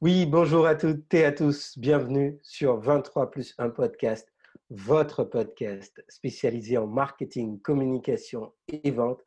[0.00, 1.76] Oui, bonjour à toutes et à tous.
[1.76, 4.32] Bienvenue sur 23 plus 1 podcast,
[4.70, 9.20] votre podcast spécialisé en marketing, communication et vente.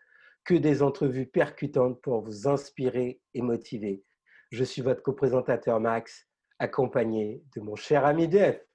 [0.45, 4.05] Que des entrevues percutantes pour vous inspirer et motiver.
[4.49, 6.25] Je suis votre coprésentateur Max,
[6.57, 8.65] accompagné de mon cher ami Jeff.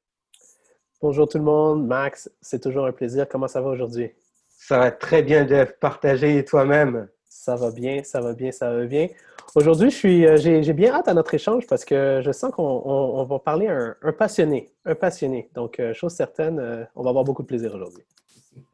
[1.01, 3.27] Bonjour tout le monde, Max, c'est toujours un plaisir.
[3.27, 4.11] Comment ça va aujourd'hui?
[4.51, 5.73] Ça va très bien, Jeff.
[5.81, 7.09] Partagez toi-même?
[7.25, 9.09] Ça va bien, ça va bien, ça va bien.
[9.57, 13.69] Aujourd'hui, euh, j'ai bien hâte à notre échange parce que je sens qu'on va parler
[13.69, 15.49] un, passionné, un passionné.
[15.55, 18.05] Donc, euh, chose certaine, euh, on va avoir beaucoup de plaisir aujourd'hui.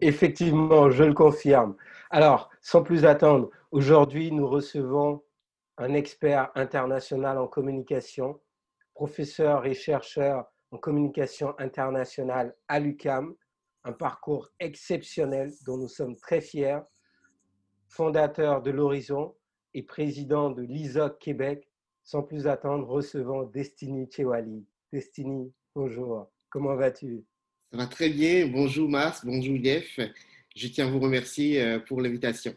[0.00, 1.76] Effectivement, je le confirme.
[2.10, 5.22] Alors, sans plus attendre, aujourd'hui, nous recevons
[5.78, 8.40] un expert international en communication,
[8.92, 13.36] professeur et chercheur en communication internationale à l'UCAM,
[13.84, 16.80] un parcours exceptionnel dont nous sommes très fiers,
[17.88, 19.36] fondateur de l'Horizon,
[19.74, 21.68] et président de l'ISOC Québec.
[22.04, 24.66] Sans plus attendre, recevant Destiny Chewali.
[24.92, 26.30] Destiny, bonjour.
[26.50, 27.24] Comment vas-tu?
[27.70, 28.48] Ça va très bien.
[28.48, 30.00] Bonjour Mars, bonjour Jeff.
[30.54, 32.54] Je tiens à vous remercier euh, pour l'invitation.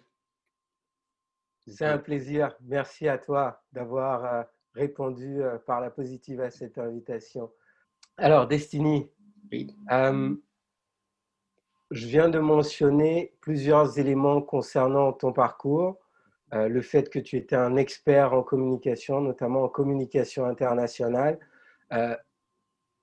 [1.68, 2.56] C'est un plaisir.
[2.62, 7.52] Merci à toi d'avoir euh, répondu euh, par la positive à cette invitation.
[8.18, 9.10] Alors, Destiny,
[9.52, 10.38] je
[11.92, 15.98] viens de mentionner plusieurs éléments concernant ton parcours.
[16.54, 21.40] Euh, le fait que tu étais un expert en communication, notamment en communication internationale.
[21.92, 22.16] Euh,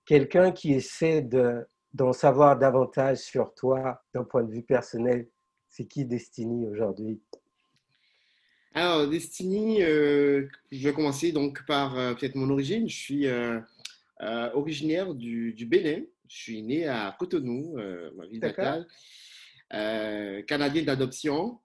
[0.05, 1.23] quelqu'un qui essaie
[1.93, 5.29] d'en savoir davantage sur toi d'un point de vue personnel,
[5.69, 7.21] c'est qui Destiny aujourd'hui?
[8.75, 12.89] Alors, Destiny, euh, je vais commencer donc par peut-être mon origine.
[12.89, 13.27] Je suis
[14.55, 16.03] originaire du, du, Bénin.
[16.29, 17.77] Je suis né à Cotonou,
[18.17, 18.87] ma ville natale.
[20.47, 21.59] canadien d'adoption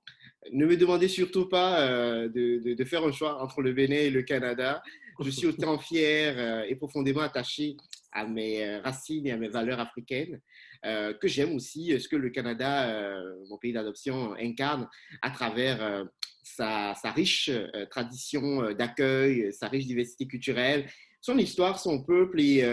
[0.51, 4.23] ne me demandez surtout pas euh, de, faire un choix entre le Bénin et le
[4.23, 4.81] Canada.
[5.19, 7.75] Je suis autant fier euh, et profondément attaché
[8.11, 10.39] à mes euh, racines et à mes valeurs africaines,
[10.83, 14.87] que j'aime aussi ce que le Canada, mon pays d'adoption, incarne
[15.21, 16.05] à travers
[16.43, 17.51] sa, riche
[17.89, 20.85] tradition d'accueil, sa riche diversité culturelle,
[21.19, 22.63] son histoire, son peuple et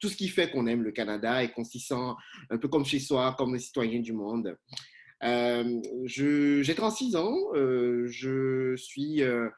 [0.00, 2.10] tout ce qui fait qu'on aime le Canada et qu'on s'y sent
[2.50, 4.56] un peu comme chez soi, comme citoyen du monde.
[5.22, 9.48] Euh, j'ai 36 ans, euh, je suis euh,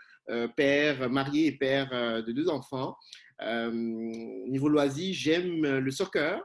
[0.57, 1.91] père, marié et père
[2.23, 2.97] de deux enfants.
[3.41, 6.41] niveau loisir, j'aime le soccer.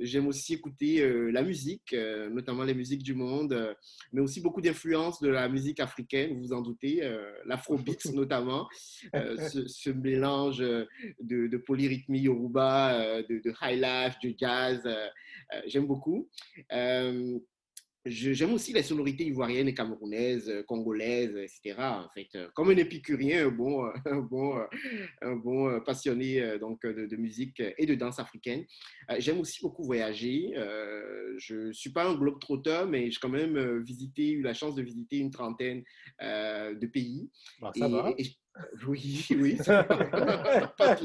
[0.00, 1.92] J'aime aussi écouter la musique,
[2.30, 3.76] notamment les musiques du monde,
[4.12, 7.02] mais aussi beaucoup d'influences de la musique africaine, vous vous en doutez,
[7.46, 8.68] l'afrobeat notamment,
[9.12, 10.86] ce, mélange de,
[11.48, 14.88] de polyrythmie yoruba, de, de high life, de jazz,
[15.66, 16.28] j'aime beaucoup.
[18.08, 21.76] J'aime aussi les sonorités ivoiriennes et camerounaises, euh, congolaises, etc.
[21.78, 24.60] En fait, euh, comme un épicurien, un bon, un bon,
[25.22, 28.64] un bon passionné donc, de, musique et de danse africaine.
[29.10, 30.54] Euh, j'aime aussi beaucoup voyager.
[31.38, 34.82] Je ne suis pas un globe-trotteur, mais j'ai quand même visité, eu la chance de
[34.82, 35.82] visiter une trentaine
[36.20, 37.30] de pays.
[37.60, 38.12] Bah, ça va.
[38.86, 40.96] Oui, oui, pas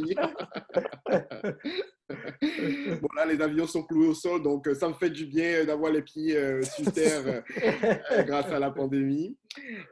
[3.02, 5.62] bon, là, les avions sont cloués au sol, donc euh, ça me fait du bien
[5.62, 7.44] euh, d'avoir les pieds euh, sur terre
[8.25, 9.38] grâce à la pandémie.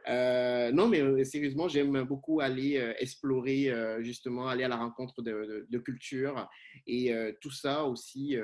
[0.07, 6.49] non, mais sérieusement, j'aime beaucoup aller explorer, justement, aller à la rencontre de, de, cultures
[6.87, 8.37] et tout ça aussi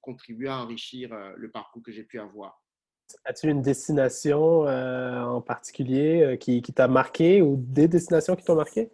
[0.00, 2.60] contribue à enrichir le parcours que j'ai pu avoir.
[3.24, 8.90] As-tu une destination en particulier qui, qui t'a marqué ou des destinations qui t'ont marqué?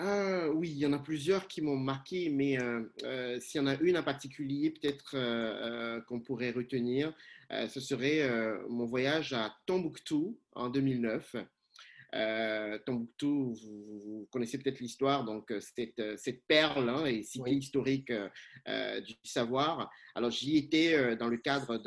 [0.00, 3.64] Ah, oui, il y en a plusieurs qui m'ont marqué, mais euh, euh, s'il y
[3.64, 7.12] en a une en particulier, peut-être euh, qu'on pourrait retenir,
[7.50, 8.28] ce serait
[8.68, 11.34] mon voyage à Tombouctou en 2009.
[12.84, 19.90] Tombouctou, vous, connaissez peut-être l'histoire, donc cette, cette perle hein, et cité historique du savoir.
[20.14, 21.78] Alors j'y étais dans le cadre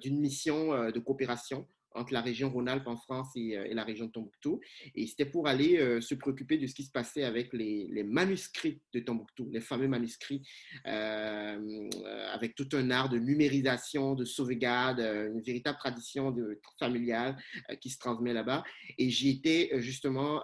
[0.00, 4.10] d'une mission de coopération entre la région Rhône-Alpes en France et, euh, la région de
[4.10, 4.60] Tombouctou.
[4.94, 8.80] Et c'était pour aller euh, se préoccuper de ce qui se passait avec les, manuscrits
[8.92, 10.42] de Tombouctou, les fameux manuscrits,
[10.86, 11.88] euh,
[12.32, 17.36] avec tout un art de numérisation, de sauvegarde, une véritable tradition de, familiale
[17.80, 18.62] qui se transmet là-bas.
[18.98, 20.42] Et j'y étais justement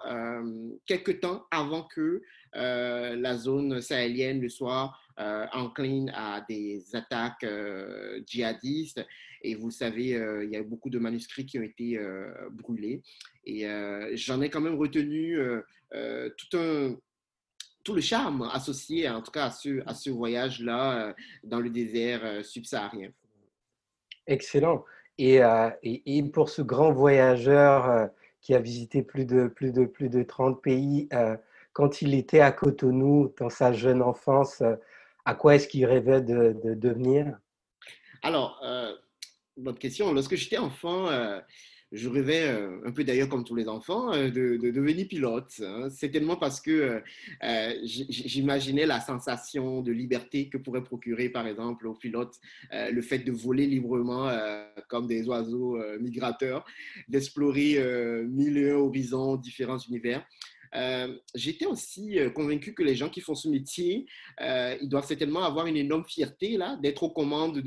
[0.85, 2.21] quelques temps avant que
[2.53, 4.93] la zone sahélienne le soit
[5.53, 7.45] encline à des attaques
[8.25, 9.05] djihadistes.
[9.43, 13.01] Et vous savez, euh, il y a beaucoup de manuscrits qui ont été euh, brûlés.
[13.45, 15.37] Et euh, j'en ai quand même retenu
[16.37, 16.95] tout un,
[17.83, 22.45] tout le charme associé, en tout cas, à ce, à ce voyage-là dans le désert
[22.45, 23.09] subsaharien.
[24.27, 24.85] Excellent.
[25.17, 25.41] Et,
[25.83, 28.09] et, pour ce grand voyageur
[28.39, 31.09] qui a visité plus de, plus de, plus de 30 pays,
[31.73, 34.63] quand il était à Cotonou, dans sa jeune enfance,
[35.25, 37.37] à quoi est-ce qu'il rêvait de, devenir?
[38.23, 38.61] Alors,
[39.57, 40.13] bonne question.
[40.13, 41.09] Lorsque j'étais enfant,
[41.91, 45.61] je rêvais, euh, un peu d'ailleurs comme tous les enfants, euh, de, devenir pilote.
[45.61, 45.89] Hein.
[45.89, 46.09] C'est
[46.39, 47.01] parce que
[47.43, 52.39] euh, j'imaginais la sensation de liberté que pourrait procurer, par exemple, aux pilotes
[52.71, 54.31] le fait de voler librement
[54.87, 56.65] comme des oiseaux migrateurs,
[57.07, 57.77] d'explorer
[58.25, 60.25] mille et horizons, différents univers.
[60.73, 64.05] Euh, j'étais aussi euh, convaincu que les gens qui font ce métier,
[64.41, 67.59] euh, ils doivent certainement avoir une énorme fierté là, d'être aux commandes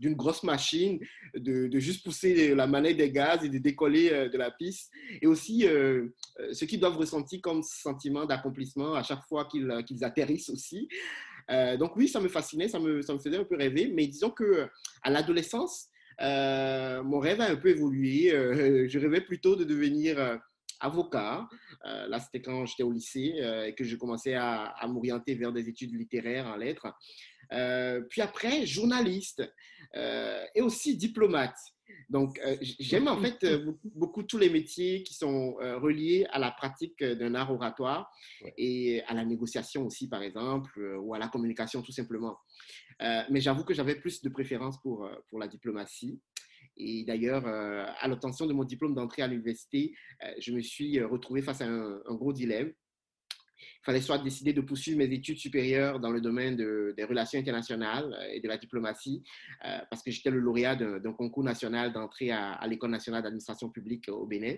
[0.00, 1.00] d'une grosse machine,
[1.34, 4.90] de, de, juste pousser la manette des gaz et de décoller de la piste.
[5.22, 10.88] Et aussi ce qu'ils doivent ressentir comme sentiment d'accomplissement à chaque fois qu'ils atterrissent aussi.
[11.78, 13.90] donc oui, ça me fascinait, ça me, ça me faisait un peu rêver.
[13.92, 14.66] Mais disons que
[15.02, 15.88] à l'adolescence,
[16.20, 18.30] mon rêve a un peu évolué.
[18.88, 20.40] je rêvais plutôt de devenir
[20.84, 21.48] avocat.
[21.86, 25.52] Euh, là, c'était quand j'étais au lycée euh, et que je commençais à, m'orienter vers
[25.52, 26.86] des études littéraires en lettres.
[27.52, 29.42] Euh, puis après, journaliste
[30.54, 31.56] et aussi diplomate.
[32.08, 32.40] Donc,
[32.80, 33.46] j'aime en fait
[33.84, 38.10] beaucoup, tous les métiers qui sont reliés à la pratique d'un art oratoire
[38.56, 42.36] et à la négociation aussi, par exemple, ou à la communication tout simplement.
[43.00, 46.20] mais j'avoue que j'avais plus de préférence pour, pour la diplomatie.
[46.76, 50.98] Et d'ailleurs, euh, à l'obtention de mon diplôme d'entrée à l'université, euh, je me suis
[50.98, 52.72] euh, retrouvé face à un, gros dilemme.
[53.60, 58.16] Il fallait soit décider de poursuivre mes études supérieures dans le domaine des relations internationales
[58.32, 59.22] et de la diplomatie,
[59.90, 64.26] parce que j'étais le lauréat d'un concours national d'entrée à, l'École nationale d'administration publique au
[64.26, 64.56] Bénin.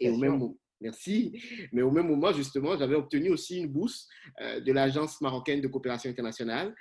[0.00, 1.40] et au même moment, Merci.
[1.72, 4.08] Mais au même moment, justement, j'avais obtenu aussi une bourse
[4.40, 6.74] de l'Agence marocaine de coopération internationale euh,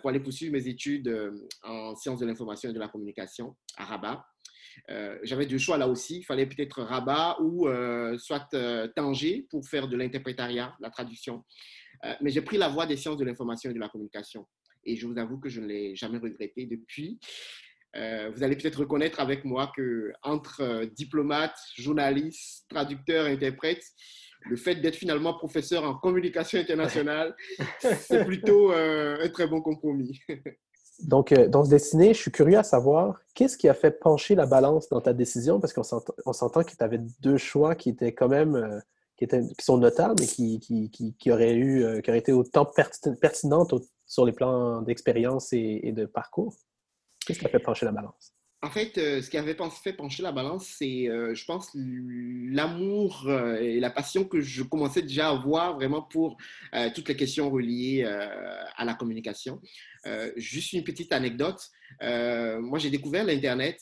[0.00, 1.30] pour aller poursuivre mes études euh,
[1.62, 4.24] en sciences de l'information et de la communication à Rabat.
[4.90, 6.18] Euh, j'avais deux choix là aussi.
[6.18, 7.68] Il fallait peut-être Rabat ou
[8.18, 8.48] soit
[8.94, 11.44] Tanger pour faire de l'interprétariat, la traduction.
[12.20, 14.46] mais j'ai pris la voie des sciences de l'information et de la communication.
[14.84, 17.18] Et je vous avoue que je ne l'ai jamais regretté depuis.
[17.94, 23.82] vous allez peut-être reconnaître avec moi que entre diplomate, journaliste, traducteur, interprète,
[24.40, 27.34] le fait d'être finalement professeur en communication internationale,
[27.80, 30.20] c'est plutôt euh, un très bon compromis.
[31.00, 34.34] Donc, euh, dans ce destiné, je suis curieux à savoir qu'est-ce qui a fait pencher
[34.34, 38.14] la balance dans ta décision, parce qu'on s'entend que tu avais deux choix qui étaient
[38.14, 38.80] quand même, euh,
[39.16, 42.64] qui, qui sont notables, mais qui, qui, qui, auraient, eu, qui auraient été autant
[43.20, 43.74] pertinentes
[44.06, 46.56] sur les plans d'expérience et, et de parcours.
[47.24, 48.37] Qu'est-ce qui a fait pencher la balance?
[48.60, 53.24] En fait, euh, ce qui avait fait pencher la balance, c'est, euh, je pense, l'amour
[53.28, 56.36] euh, et la passion que je commençais déjà à avoir vraiment pour
[56.94, 59.60] toutes les questions reliées à la communication.
[60.36, 61.70] juste une petite anecdote.
[62.00, 63.80] moi, j'ai découvert l'Internet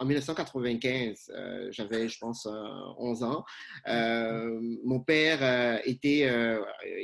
[0.00, 3.44] en 1995, euh, j'avais, je pense, 11 euh, ans.
[3.86, 6.28] Euh, mon père était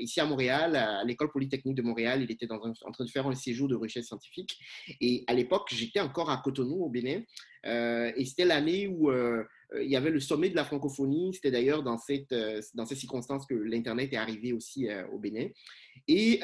[0.01, 2.23] ici à Montréal, à l'école polytechnique de Montréal.
[2.23, 4.59] Il était dans en train de faire un séjour de recherche scientifique.
[5.01, 7.23] Et à l'époque, j'étais encore à Cotonou, au Bénin.
[7.65, 11.33] et c'était l'année où il y avait le sommet de la francophonie.
[11.35, 12.35] C'était d'ailleurs dans, cette,
[12.75, 15.47] dans ces circonstances que l'Internet est arrivé aussi au Bénin.
[16.09, 16.41] Et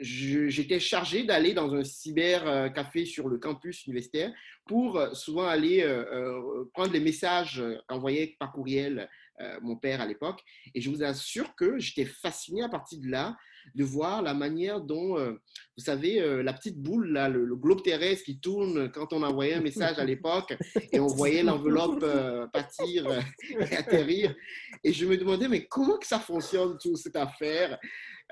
[0.00, 4.32] j'étais chargé d'aller dans un cyber-café sur le campus universitaire
[4.66, 9.08] pour euh, souvent aller euh, euh, prendre les messages envoyés par courriel
[9.62, 10.44] mon père à l'époque.
[10.76, 13.36] Et je vous assure que j'étais fasciné à partir de là
[13.74, 18.38] de voir la manière dont, vous savez, la petite boule, là, le, globe terrestre qui
[18.38, 20.54] tourne quand on envoyait un message à l'époque
[20.92, 22.06] et on voyait l'enveloppe
[22.52, 23.08] partir
[23.58, 24.32] et atterrir.
[24.84, 27.76] Et je me demandais, mais comment que ça fonctionne, toute cette affaire?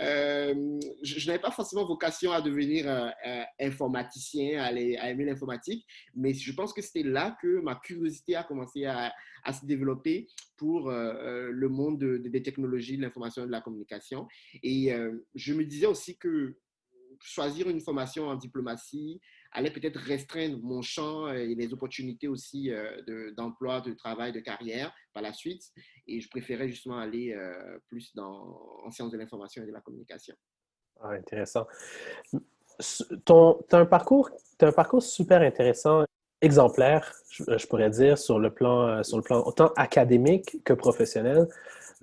[0.00, 6.32] Euh, je, n'avais pas forcément vocation à devenir euh, euh, informaticien, à, aimer l'informatique, mais
[6.32, 9.12] je pense que c'était là que ma curiosité a commencé à,
[9.52, 14.28] se développer pour le monde des technologies, de l'information et de la communication.
[14.62, 14.94] Et
[15.34, 16.56] je me disais aussi que
[17.20, 19.20] choisir une formation en diplomatie,
[19.52, 24.40] allait peut-être restreindre mon champ euh, et les opportunités aussi euh, d'emploi, de, travail, de
[24.40, 25.62] carrière par la suite.
[26.06, 29.80] Et je préférais justement aller euh, plus dans, en sciences de l'information et de la
[29.80, 30.34] communication.
[31.00, 31.66] Ah, intéressant.
[32.30, 34.30] Tu as, un parcours,
[34.60, 36.04] as un parcours super intéressant,
[36.40, 41.48] exemplaire, je, pourrais dire, sur le, plan, sur le plan autant académique que professionnel.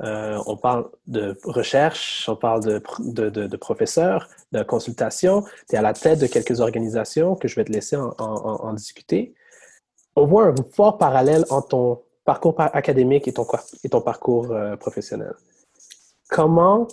[0.02, 5.44] Euh, on parle de recherche, on parle de, de, professeurs, de consultation.
[5.68, 9.34] Tu es à la tête de quelques organisations que je vais te laisser en, discuter.
[10.16, 15.34] On voit un fort parallèle entre ton parcours académique et ton, parcours euh, professionnel.
[16.30, 16.88] Comment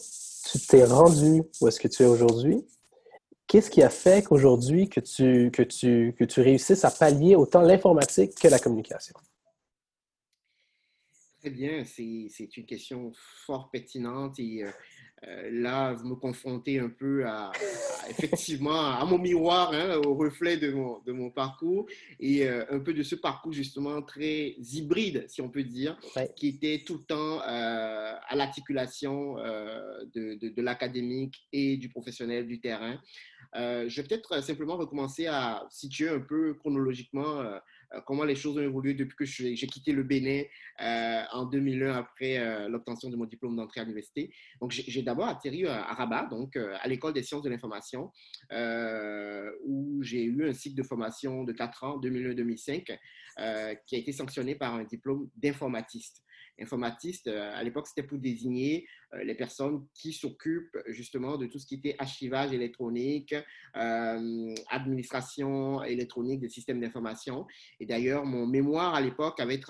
[0.51, 2.67] tu t'es rendu où est-ce que tu es aujourd'hui?
[3.47, 9.15] Qu'est-ce qui a fait qu'aujourd'hui que tu réussisses à pallier autant l'informatique que la communication?
[11.47, 11.85] Très bien.
[11.85, 17.53] C'est une question fort pertinente et euh, là, vous me confrontez un peu à,
[18.11, 21.87] effectivement à mon miroir, hein, au reflet de mon, de mon parcours
[22.19, 25.97] et euh, un peu de ce parcours justement très hybride, si on peut dire,
[26.35, 32.49] qui était tout le temps euh, à l'articulation de, de, de l'académique et du professionnel
[32.49, 33.01] du terrain.
[33.55, 37.59] je vais peut-être simplement recommencer à situer un peu chronologiquement euh,
[38.07, 40.43] comment les choses ont évolué depuis que j'ai quitté le Bénin
[40.83, 44.33] euh, en 2001 après euh, l'obtention de mon diplôme d'entrée à l'université.
[44.61, 48.11] Donc, j'ai d'abord atterri à Rabat, donc à l'école des sciences de l'information,
[49.65, 52.99] où j'ai eu un cycle de formation de 4 ans, 2001-2005,
[53.87, 56.26] qui a été sanctionné par un diplôme d'informatiste
[56.61, 61.59] informatiste, euh, à l'époque, c'était pour désigner euh, les personnes qui s'occupent justement de tout
[61.59, 63.35] ce qui était archivage électronique,
[63.77, 67.47] euh, administration électronique des systèmes d'information.
[67.81, 69.61] Et d'ailleurs, mon mémoire à l'époque avait,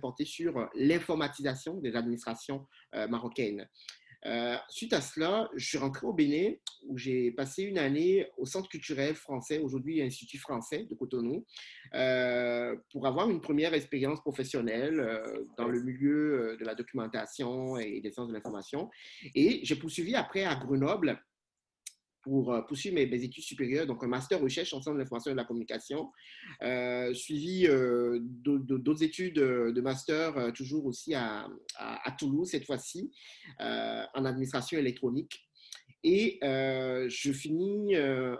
[0.00, 2.66] porté sur l'informatisation des administrations
[3.08, 3.68] marocaines.
[4.26, 6.52] Euh, suite à cela, je suis rentré au Bénin
[6.86, 11.44] où j'ai passé une année au Centre culturel français, aujourd'hui Institut français de Cotonou,
[11.94, 18.00] euh, pour avoir une première expérience professionnelle euh, dans le milieu de la documentation et
[18.00, 18.90] des sciences de l'information.
[19.34, 21.20] Et j'ai poursuivi après à Grenoble
[22.24, 25.34] pour euh, poursuivre mes, études supérieures, donc un master recherche en sciences de l'information et
[25.34, 26.10] de la communication,
[26.62, 31.46] euh, suivi euh, d'autres études de master toujours aussi à,
[31.78, 33.12] à, Toulouse cette fois-ci,
[33.60, 35.44] en administration électronique.
[36.02, 37.96] Et je finis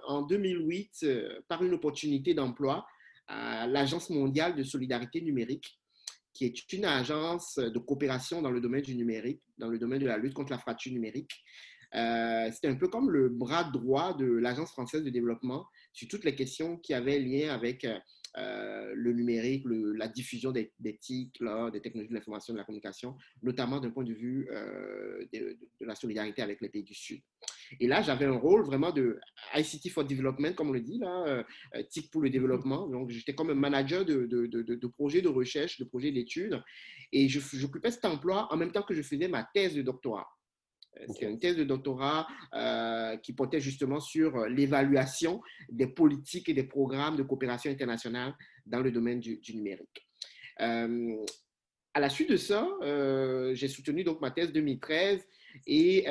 [0.06, 1.06] en 2008
[1.48, 2.86] par une opportunité d'emploi
[3.26, 5.78] à l'Agence mondiale de solidarité numérique,
[6.32, 10.06] qui est une agence de coopération dans le domaine du numérique, dans le domaine de
[10.06, 11.30] la lutte contre la fracture numérique.
[11.94, 16.24] Euh, c'était un peu comme le bras droit de l'Agence française de développement sur toutes
[16.24, 17.86] les questions qui avaient lien avec
[18.36, 21.40] euh, le numérique, la diffusion des, des TIC,
[21.72, 25.56] des technologies de l'information et de la communication, notamment d'un point de vue euh, de,
[25.80, 27.20] la solidarité avec les pays du Sud.
[27.78, 29.20] Et là, j'avais un rôle vraiment de
[29.54, 31.44] ICT for Development, comme on le dit, là,
[31.90, 32.88] TIC pour le développement.
[32.88, 36.60] Donc, j'étais comme un manager de, de, projets de recherche, de projets d'études.
[37.12, 40.26] Et j'occupais cet emploi en même temps que je faisais ma thèse de doctorat.
[41.00, 46.48] Euh, c'est une thèse de doctorat euh, qui portait justement sur euh, l'évaluation des politiques
[46.48, 48.34] et des programmes de coopération internationale
[48.66, 50.08] dans le domaine du, numérique.
[50.58, 52.66] à la suite de ça,
[53.52, 55.22] j'ai soutenu donc ma thèse 2013
[55.66, 56.04] et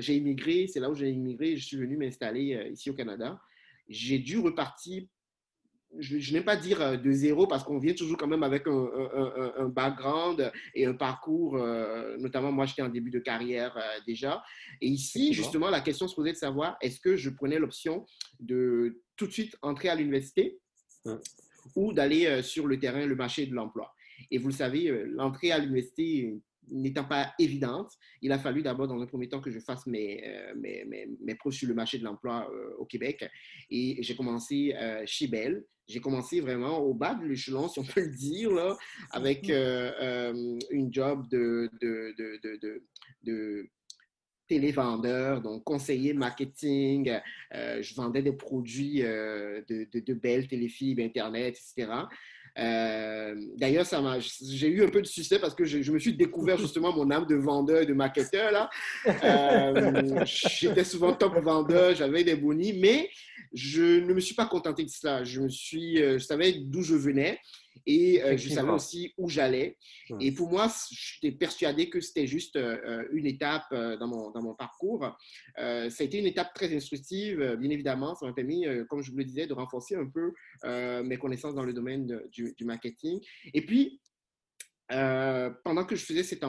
[0.00, 3.40] j'ai immigré, c'est là où j'ai immigré, je suis venu m'installer ici au Canada.
[3.88, 5.04] J'ai dû repartir
[5.98, 9.68] je, n'aime pas dire euh, de zéro parce qu'on vient toujours quand même avec un,
[9.68, 14.42] background et un parcours, euh, notamment moi j'étais en début de carrière euh, déjà.
[14.80, 18.06] Et ici, justement, la question se posait de savoir est-ce que je prenais l'option
[18.40, 20.58] de tout de suite entrer à l'université
[21.74, 23.92] ou d'aller sur le terrain, le marché de l'emploi?
[24.30, 26.34] Et vous le savez, l'entrée à l'université
[26.70, 27.92] n'étant pas évidente,
[28.22, 30.84] il a fallu d'abord, dans un premier temps, que je fasse mes, euh, mes,
[31.20, 33.28] mes, preuves sur le marché de l'emploi euh, au Québec.
[33.70, 35.64] Et j'ai commencé euh, chez Bell.
[35.88, 38.76] J'ai commencé vraiment au bas de l'échelon, si on peut le dire, là,
[39.10, 40.66] avec mm-hmm.
[40.70, 42.82] une job de, de, de, de,
[43.22, 43.68] de
[44.48, 47.12] télévendeur, donc conseiller marketing.
[47.52, 51.92] je vendais des produits de, de, de Bell, téléfibres, Internet, etc.
[52.58, 56.14] Euh, d'ailleurs, ça m'a, j'ai eu un peu de succès parce que je, me suis
[56.14, 58.50] découvert justement mon âme de vendeur et de marketeur.
[58.50, 58.70] Là.
[59.06, 63.10] Euh, j'étais souvent top vendeur, j'avais des bonis, mais
[63.52, 65.24] je ne me suis pas contenté de cela.
[65.24, 67.38] Je, me suis, euh, je savais d'où je venais
[67.84, 69.76] et euh, je savais aussi où j'allais.
[70.20, 74.54] Et pour moi, j'étais persuadé que c'était juste euh, une étape dans, mon, dans mon
[74.54, 75.16] parcours.
[75.56, 78.14] ça a été une étape très instructive, bien évidemment.
[78.14, 80.32] Ça m'a permis, comme je vous le disais, de renforcer un peu
[81.02, 83.20] mes connaissances dans le domaine du, du, marketing.
[83.52, 84.00] Et puis,
[84.88, 86.44] pendant que je faisais cet,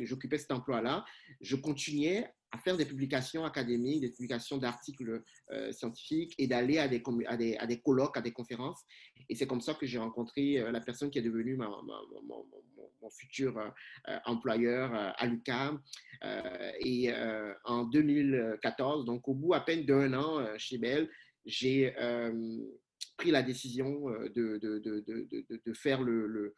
[0.00, 1.04] j'occupais cet emploi-là,
[1.40, 2.26] je continuais
[2.56, 5.22] à faire des publications académiques, des publications d'articles
[5.52, 7.02] euh, scientifiques et d'aller à des,
[7.80, 8.82] colloques, à des conférences.
[9.28, 11.76] Et c'est comme ça que j'ai rencontré euh, la personne qui est devenue mon,
[13.08, 15.80] futur euh, employeur à l'UQAM.
[16.80, 17.12] et
[17.64, 21.08] en 2014, donc au bout à peine d'un an chez Bell,
[21.44, 21.94] j'ai
[23.16, 26.54] pris la décision de, faire le,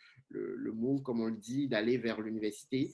[0.96, 2.92] comme on le dit, d'aller vers l'université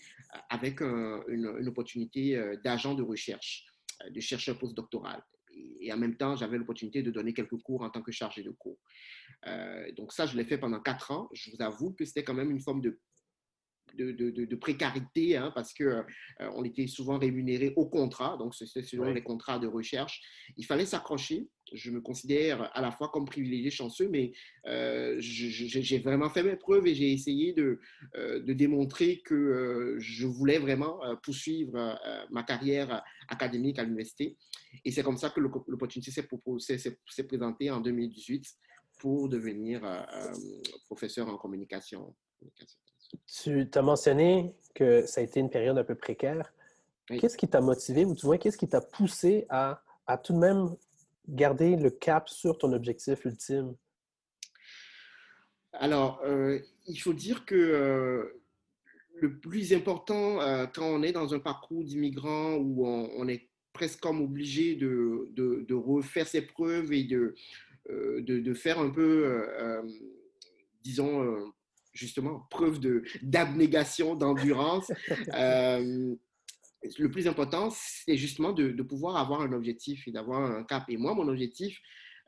[0.50, 3.66] avec une, opportunité d'agent de recherche,
[4.10, 5.22] de chercheur postdoctoral.
[5.52, 8.42] Et, et en même temps, j'avais l'opportunité de donner quelques cours en tant que chargé
[8.42, 8.78] de cours.
[9.96, 11.28] donc ça, je l'ai fait pendant quatre ans.
[11.32, 12.98] Je vous avoue que c'était quand même une forme de
[13.96, 16.02] de, précarité, hein, parce qu'on euh,
[16.54, 20.22] on était souvent rémunéré au contrat, donc c'était selon les contrats de recherche.
[20.56, 21.48] Il fallait s'accrocher.
[21.72, 24.32] Je me considère à la fois comme privilégié, chanceux, mais
[24.66, 27.80] euh, j'ai vraiment fait mes preuves et j'ai essayé de,
[28.16, 31.98] euh, de, démontrer que je voulais vraiment poursuivre
[32.30, 34.36] ma carrière académique à l'université.
[34.84, 38.46] Et c'est comme ça que l'opportunité s'est présentée en 2018
[38.98, 39.80] pour devenir
[40.86, 42.14] professeur en communication.
[43.26, 46.52] Tu as mentionné que ça a été une période un peu précaire.
[47.06, 50.38] Qu'est-ce qui t'a motivé ou tu vois, qu'est-ce qui t'a poussé à, à, tout de
[50.38, 50.74] même
[51.28, 53.74] garder le cap sur ton objectif ultime?
[55.74, 58.42] Alors, euh, il faut dire que euh,
[59.20, 64.00] le plus important euh, quand on est dans un parcours d'immigrant où on, est presque
[64.00, 67.34] comme obligé de, de, de, refaire ses preuves et de,
[67.90, 69.46] de, de faire un peu,
[70.82, 71.52] disons,
[71.94, 72.80] justement preuve
[73.22, 74.92] d'abnégation, d'endurance.
[75.34, 76.14] euh,
[76.98, 80.84] le plus important, c'est justement de, de, pouvoir avoir un objectif et d'avoir un cap.
[80.88, 81.80] Et moi, mon objectif,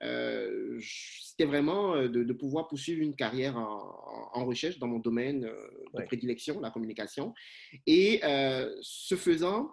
[0.02, 4.99] euh, c'était vraiment euh, de, de, pouvoir poursuivre une carrière en, en, recherche dans mon
[4.99, 7.35] domaine de prédilection, la communication.
[7.87, 9.70] Et euh, ce faisant,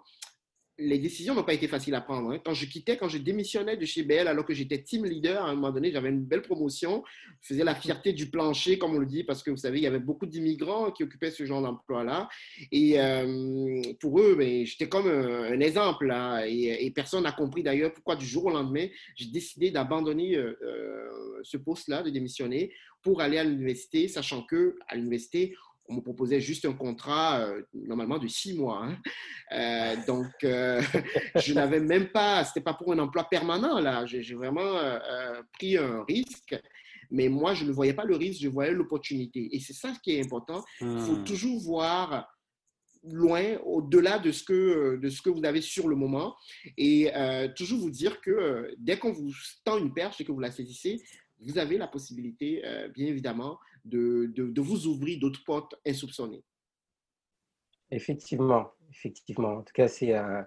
[0.78, 2.32] les décisions n'ont pas été faciles à prendre.
[2.32, 2.40] Hein.
[2.44, 5.50] Quand je quittais, quand je démissionnais de chez BL, alors que j'étais team leader, à
[5.50, 7.04] un moment donné, j'avais une belle promotion,
[7.40, 9.84] je faisais la fierté du plancher, comme on le dit, parce que vous savez, il
[9.84, 12.28] y avait beaucoup d'immigrants qui occupaient ce genre d'emploi-là.
[12.72, 16.06] Et euh, pour eux, ben, j'étais comme un, exemple.
[16.06, 20.58] Là, et, personne n'a compris d'ailleurs pourquoi du jour au lendemain, j'ai décidé d'abandonner euh,
[20.62, 25.54] euh, ce poste-là, de démissionner, pour aller à l'université, sachant que à l'université,
[25.88, 28.84] on me proposait juste un contrat euh, normalement de six mois.
[28.84, 28.96] Hein.
[29.52, 30.80] Euh, donc, euh,
[31.36, 34.06] je n'avais même pas, c'était pas pour un emploi permanent là.
[34.06, 34.72] J'ai vraiment
[35.58, 36.56] pris un risque,
[37.10, 39.54] mais moi je ne voyais pas le risque, je voyais l'opportunité.
[39.54, 40.64] Et c'est ça qui est important.
[40.80, 41.24] Il faut hmm.
[41.24, 42.28] toujours voir
[43.02, 46.34] loin, au-delà de, ce que, de ce que vous avez sur le moment,
[46.78, 47.10] et
[47.54, 49.30] toujours vous dire que dès qu'on vous
[49.62, 51.02] tend une perche et que vous la saisissez,
[51.40, 52.62] vous avez la possibilité,
[52.94, 56.44] bien évidemment, de, de, vous ouvrir d'autres portes insoupçonnées.
[57.90, 59.56] Effectivement, effectivement.
[59.58, 60.46] En tout cas, c'est un,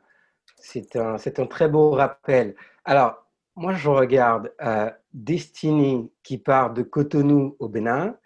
[0.96, 2.56] un, un, très beau rappel.
[2.84, 8.18] Alors, moi, je regarde euh, Destiny qui part de Cotonou au Bénin,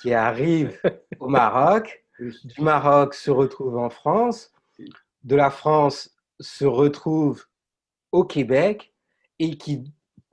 [0.00, 0.78] qui arrive
[1.20, 4.52] au Maroc, du Maroc se retrouve en France,
[5.24, 7.44] de la France se retrouve
[8.12, 8.94] au Québec
[9.38, 9.84] et qui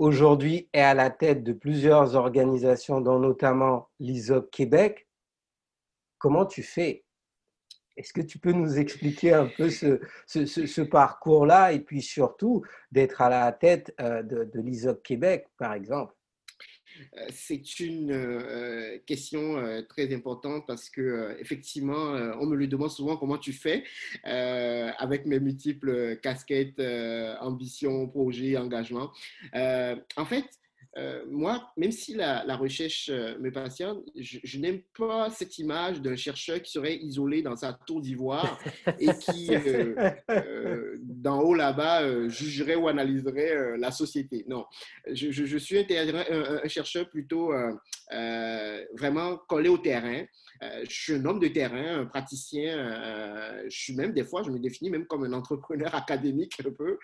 [0.03, 5.07] aujourd'hui est à la tête de plusieurs organisations, dont notamment l'ISOP Québec.
[6.17, 7.05] Comment tu fais?
[7.95, 13.29] Est-ce que tu peux nous expliquer un peu ce, parcours-là et puis surtout d'être à
[13.29, 16.13] la tête euh, de, de l'ISOP Québec, par exemple?
[17.29, 23.17] C'est une euh, question euh, très importante parce que effectivement, on me le demande souvent
[23.17, 23.83] comment tu fais
[24.23, 26.81] avec mes multiples casquettes,
[27.41, 29.11] ambitions, projets, engagements.
[29.53, 30.45] en fait,
[30.95, 36.15] euh, moi, même si la, recherche euh, me passionne, je, n'aime pas cette image d'un
[36.15, 38.59] chercheur qui serait isolé dans sa tour d'ivoire
[38.99, 44.45] et qui, euh, d'en haut là-bas, jugerait ou analyserait la société.
[44.47, 44.65] Non,
[45.11, 47.51] je, suis un, un, chercheur plutôt
[48.95, 50.23] vraiment collé au terrain.
[50.63, 52.77] Euh, je suis un homme de terrain, un praticien.
[52.77, 56.71] Euh, je suis même, des fois, je me définis même comme un entrepreneur académique un
[56.71, 56.97] peu.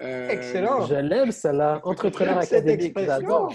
[0.00, 0.86] Euh, Excellent.
[0.86, 1.80] Je l'aime, celle-là.
[1.84, 2.98] Entrepreneur académique.
[2.98, 3.54] J'adore.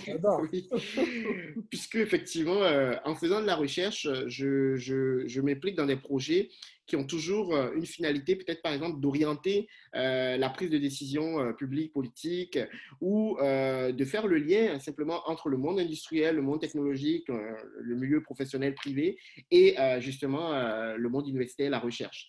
[1.70, 2.62] Puisque, effectivement,
[3.06, 6.50] en faisant de la recherche, je, je, je m'implique dans des projets
[6.88, 11.39] qui ont toujours euh, une finalité, peut-être par exemple d'orienter euh, la prise de décision
[11.39, 12.58] euh, publique, politique,
[13.02, 18.21] ou de faire le lien simplement entre le monde industriel, le monde technologique, le milieu
[18.21, 19.17] professionnel privé
[19.52, 20.52] et justement
[20.95, 22.28] le monde universitaire, la recherche.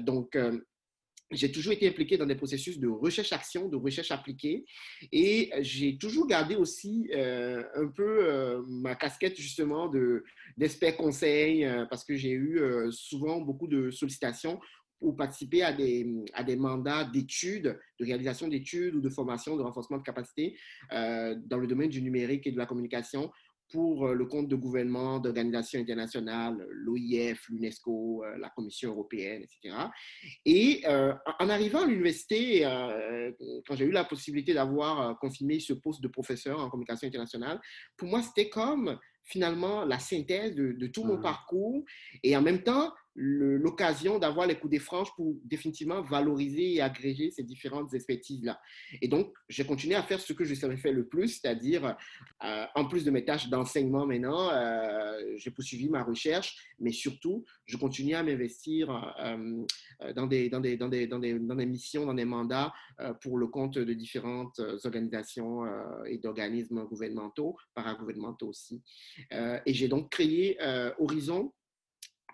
[0.00, 0.36] donc,
[1.32, 4.64] j'ai toujours été impliqué dans des processus de recherche-action, de recherche appliquée,
[5.12, 9.90] et j'ai toujours gardé aussi euh, un peu euh, ma casquette justement
[10.56, 12.60] d'expert conseil, euh, parce que j'ai eu
[12.90, 14.60] souvent beaucoup de sollicitations
[15.00, 19.62] pour participer à des, à des mandats d'études, de réalisation d'études ou de formation, de
[19.62, 20.56] renforcement de capacité
[20.90, 23.30] dans le domaine du numérique et de la communication
[23.70, 29.74] pour euh, le compte de gouvernement, d'organisations internationales, l'OIF, l'UNESCO, euh, la Commission européenne, etc.
[30.44, 32.62] Et euh, en arrivant à l'université,
[33.66, 37.60] quand j'ai eu la possibilité d'avoir confirmé ce poste de professeur en communication internationale,
[37.96, 41.22] pour moi, c'était comme finalement la synthèse de, tout mon mmh.
[41.22, 41.84] parcours
[42.22, 47.30] et en même temps l'occasion d'avoir les coups des franges pour définitivement valoriser et agréger
[47.30, 48.60] ces différentes expertises-là.
[49.00, 51.96] Et donc, j'ai continué à faire ce que je savais faire le plus, c'est-à-dire,
[52.44, 57.44] euh, en plus de mes tâches d'enseignement maintenant, euh, j'ai poursuivi ma recherche, mais surtout,
[57.64, 59.64] je continue à m'investir euh,
[60.14, 62.72] dans, des, dans, des, dans, des, dans, des, dans des missions, dans des mandats
[63.22, 65.64] pour le compte de différentes organisations
[66.06, 68.82] et d'organismes gouvernementaux, paragouvernementaux aussi.
[69.30, 70.58] et j'ai donc créé
[70.98, 71.52] Horizon,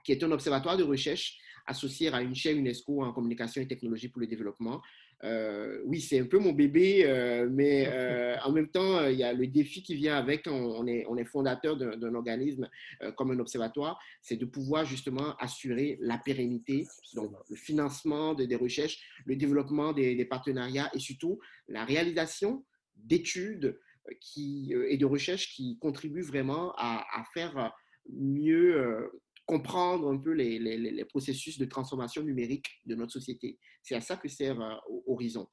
[0.05, 4.09] qui est un observatoire de recherche associé à une chaire UNESCO en communication et technologie
[4.09, 4.83] pour le développement.
[5.25, 9.23] Euh, oui, c'est un peu mon bébé, euh, mais euh, en même temps, il y
[9.23, 10.49] a le défi qui vient avec.
[10.49, 12.69] On, est, on est fondateur d'un organisme
[13.17, 18.99] comme un observatoire, c'est de pouvoir justement assurer la pérennité, donc le financement des recherches,
[19.25, 21.39] le développement des, partenariats et surtout
[21.69, 22.65] la réalisation
[22.97, 23.79] d'études
[24.21, 27.73] qui, et de recherches qui contribuent vraiment à, à faire
[28.09, 29.11] mieux
[29.47, 33.59] comprendre un peu les, les, processus de transformation numérique de notre société.
[33.83, 34.75] C'est à ça que sert euh,
[35.07, 35.49] Horizon.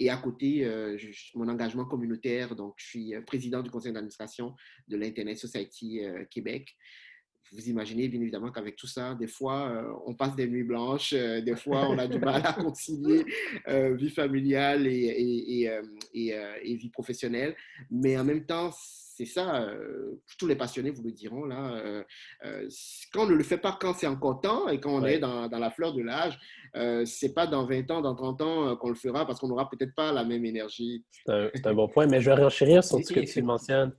[0.00, 0.96] Et à côté, euh,
[1.34, 4.54] mon engagement communautaire, donc je suis euh, président du conseil d'administration
[4.86, 6.76] de l'Internet Society Québec.
[7.50, 11.56] Vous imaginez bien évidemment qu'avec tout ça, des fois, on passe des nuits blanches, des
[11.56, 13.24] fois, on a du mal à concilier
[13.66, 15.70] vie familiale et, et,
[16.12, 16.28] et,
[16.62, 17.56] et, vie professionnelle.
[17.90, 18.70] Mais en même temps,
[19.18, 22.04] c'est ça, euh, tous les passionnés vous le diront, là, euh,
[22.44, 22.68] euh,
[23.12, 25.48] quand on ne le fait pas quand c'est encore temps et quand on est dans,
[25.48, 26.38] dans, la fleur de l'âge,
[27.04, 29.92] c'est pas dans 20 ans, dans 30 ans qu'on le fera parce qu'on n'aura peut-être
[29.96, 31.04] pas la même énergie.
[31.26, 33.92] C'est un, bon point, mais je vais renchérir sur ce que tu mentionnes.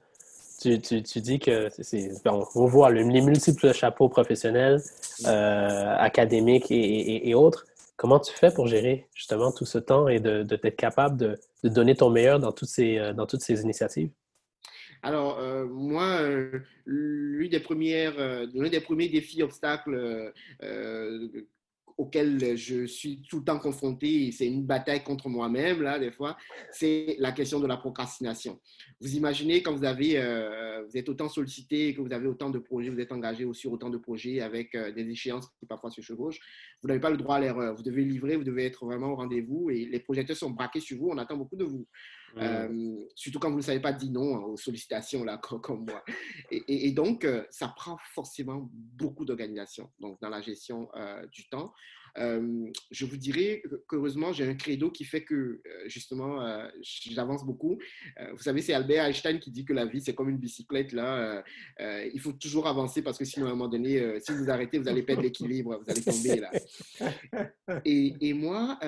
[0.62, 4.80] Tu, tu, tu, dis que c'est, on voit les multiples chapeaux professionnels,
[5.26, 7.66] académiques et, et, autres.
[7.98, 11.38] Comment tu fais pour gérer justement tout ce temps et de, de d'être capable de,
[11.64, 14.12] de, donner ton meilleur dans toutes ces, dans toutes ces initiatives?
[15.02, 20.34] Alors, euh, moi, euh, l'un des, euh, des premiers défis, obstacles
[21.98, 26.38] auxquels je suis tout le temps confronté, c'est une bataille contre moi-même, là, des fois,
[26.72, 28.58] c'est la question de la procrastination.
[29.02, 30.16] Vous imaginez quand vous, avez,
[30.88, 33.90] vous êtes autant sollicité, que vous avez autant de projets, vous êtes engagé sur autant
[33.90, 36.40] de projets avec des échéances qui parfois se chevauchent,
[36.82, 37.76] vous n'avez pas le droit à l'erreur.
[37.76, 40.98] Vous devez livrer, vous devez être vraiment au rendez-vous et les projecteurs sont braqués sur
[40.98, 41.86] vous, on attend beaucoup de vous.
[42.36, 42.40] Mmh.
[42.42, 46.04] Euh, surtout quand vous ne savez pas dire non hein, aux sollicitations, là, comme, moi.
[46.52, 51.74] Et, donc, euh, ça prend forcément beaucoup d'organisation donc dans la gestion euh, du temps.
[52.16, 57.78] je vous dirais qu'heureusement, j'ai un credo qui fait que, justement, j'avance beaucoup.
[58.34, 60.92] vous savez, c'est Albert Einstein qui dit que la vie, c'est comme une bicyclette.
[60.92, 61.44] Là,
[61.80, 64.90] il faut toujours avancer parce que sinon, à un moment donné, si vous arrêtez, vous
[64.90, 66.52] allez perdre l'équilibre, vous allez tomber là.
[67.86, 68.80] Et, et moi,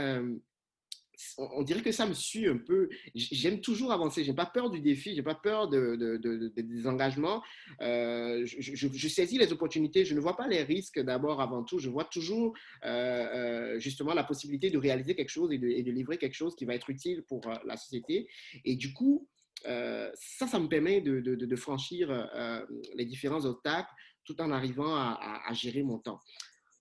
[1.38, 2.90] on dirait que ça me suit un peu.
[3.16, 4.24] J'aime toujours avancer.
[4.24, 5.16] J'ai pas peur du défi.
[5.16, 6.18] J'ai pas peur de,
[6.56, 7.42] des engagements.
[7.82, 10.06] Euh, je, saisis les opportunités.
[10.06, 11.80] Je ne vois pas les risques d'abord, avant tout.
[11.80, 12.54] Je vois toujours
[12.86, 16.66] euh, euh, justement la possibilité de réaliser quelque chose et de, livrer quelque chose qui
[16.66, 18.28] va être utile pour la société.
[18.66, 19.28] Et du coup,
[19.64, 22.30] ça, ça me permet de, franchir
[22.96, 23.92] les différents obstacles
[24.24, 26.20] tout en arrivant à gérer mon temps.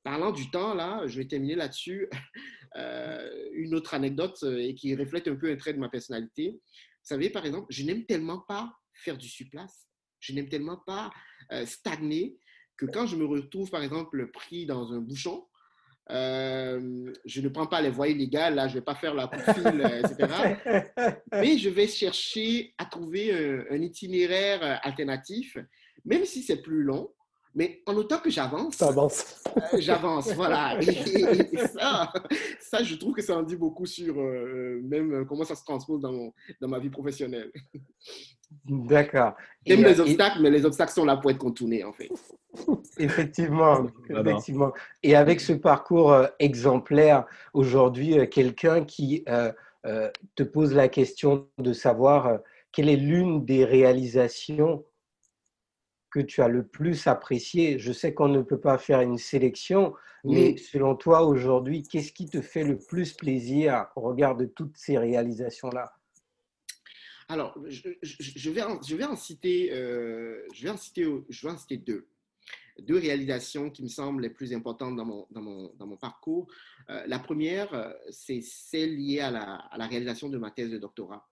[0.03, 2.09] Parlant du temps, là, je vais terminer là-dessus.
[2.77, 6.53] Euh, une autre anecdote euh, et qui reflète un peu un trait de ma personnalité.
[6.53, 9.89] Vous savez, par exemple, je n'aime tellement pas faire du surplace.
[10.21, 11.11] Je n'aime tellement pas
[11.51, 12.39] euh, stagner
[12.77, 15.49] que quand je me retrouve, par exemple, pris dans un bouchon,
[16.09, 19.37] je ne prends pas les voies illégales, là, je ne vais pas faire la coup
[19.37, 20.57] de fil, etc.
[21.33, 23.33] Mais je vais chercher à trouver
[23.69, 25.57] un itinéraire alternatif,
[26.05, 27.13] même si c'est plus long,
[27.55, 30.81] mais en autant que j'avance, euh, j'avance, voilà.
[30.81, 32.13] Et, ça,
[32.61, 35.65] ça, je trouve que ça en dit beaucoup sur euh, même euh, comment ça se
[35.65, 37.51] transpose dans, dans ma vie professionnelle.
[38.65, 39.35] D'accord.
[39.67, 42.11] J'aime les obstacles, mais les obstacles sont là pour être contournés, en fait.
[42.99, 44.73] Effectivement, effectivement.
[45.03, 49.25] Et avec ce parcours exemplaire, aujourd'hui, quelqu'un qui
[50.35, 52.41] te pose la question de savoir
[52.73, 54.85] quelle est l'une des réalisations
[56.11, 59.95] que tu as le plus apprécié Je sais qu'on ne peut pas faire une sélection,
[60.25, 64.77] mais selon toi aujourd'hui, qu'est-ce qui te fait le plus plaisir au regard de toutes
[64.77, 65.95] ces réalisations-là?
[67.29, 71.53] Alors, je, vais en, je vais en citer, euh, je vais en citer, je vais
[71.53, 72.09] en citer deux.
[72.81, 76.49] Deux réalisations qui me semblent les plus importantes dans mon, dans mon, dans mon parcours.
[76.89, 80.71] Euh, la première, euh, c'est celle liée à la, à la réalisation de ma thèse
[80.71, 81.25] de doctorat.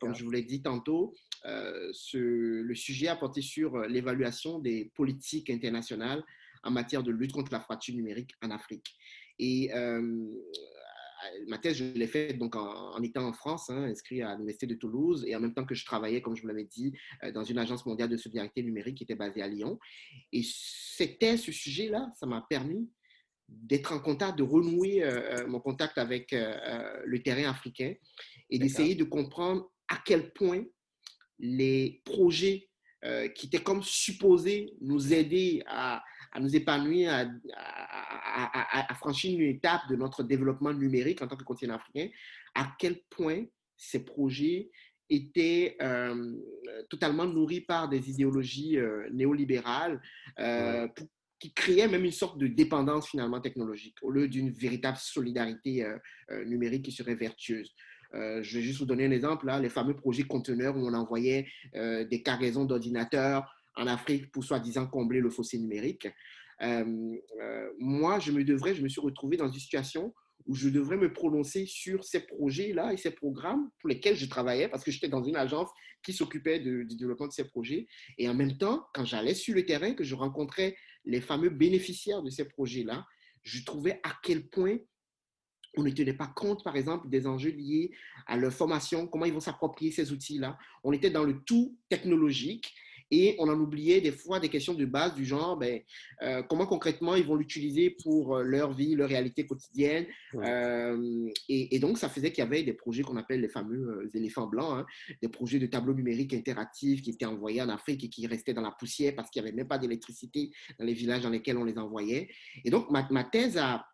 [0.00, 1.14] comme je vous l'ai dit tantôt,
[1.46, 6.22] euh, ce, le sujet a porté sur euh, l'évaluation des politiques internationales
[6.62, 8.96] en matière de lutte contre la fracture numérique en Afrique.
[9.40, 10.26] Et euh,
[11.48, 14.74] ma thèse, je l'ai faite donc en, étant en France, hein, inscrit à l'Université de
[14.74, 16.92] Toulouse, et en même temps que je travaillais, comme je vous l'avais dit,
[17.34, 19.78] dans une agence mondiale de solidarité numérique qui était basée à Lyon.
[20.32, 22.88] Et c'était ce sujet-là, ça m'a permis
[23.48, 25.04] d'être en contact, de renouer
[25.48, 27.94] mon contact avec le terrain africain
[28.50, 30.64] et d'essayer de comprendre à quel point
[31.42, 32.68] les projets
[33.04, 39.38] euh, qui étaient comme supposés nous aider à, à nous épanouir, à, à, à, franchir
[39.38, 42.08] une étape de notre développement numérique en tant que continent africain,
[42.54, 43.44] à quel point
[43.76, 44.70] ces projets
[45.10, 46.36] étaient euh,
[46.88, 50.00] totalement nourris par des idéologies euh, néolibérales
[51.40, 55.84] qui créaient même une sorte de dépendance finalement technologique au lieu d'une véritable solidarité
[56.46, 57.74] numérique qui serait vertueuse.
[58.14, 60.94] Euh, je vais juste vous donner un exemple, là, les fameux projets conteneurs où on
[60.94, 66.08] envoyait euh, des cargaisons d'ordinateurs en Afrique pour soi-disant combler le fossé numérique.
[66.62, 67.16] Euh,
[67.78, 70.14] moi, je me devrais, je me suis retrouvé dans une situation
[70.46, 74.68] où je devrais me prononcer sur ces projets-là et ces programmes pour lesquels je travaillais
[74.68, 75.68] parce que j'étais dans une agence
[76.02, 77.86] qui s'occupait du développement de ces projets.
[78.18, 82.22] Et en même temps, quand j'allais sur le terrain, que je rencontrais les fameux bénéficiaires
[82.22, 83.06] de ces projets-là,
[83.42, 84.78] je trouvais à quel point
[85.76, 87.92] on ne tenait pas compte, par exemple, des enjeux liés
[88.26, 90.58] à leur formation, comment ils vont s'approprier ces outils-là.
[90.84, 92.74] On était dans le tout technologique
[93.12, 95.80] et on en oubliait des fois des questions de base du genre, ben,
[96.22, 100.06] euh, comment concrètement ils vont l'utiliser pour euh, leur vie, leur réalité quotidienne.
[100.34, 104.46] Euh, et, donc, ça faisait qu'il y avait des projets qu'on appelle les fameux éléphants
[104.46, 104.86] blancs, hein,
[105.20, 108.62] des projets de tableaux numériques interactifs qui étaient envoyés en Afrique et qui restaient dans
[108.62, 111.64] la poussière parce qu'il n'y avait même pas d'électricité dans les villages dans lesquels on
[111.64, 112.30] les envoyait.
[112.64, 113.84] Et donc, ma, ma thèse a